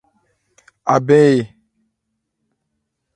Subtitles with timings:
[0.93, 1.43] Abɛn ɛ?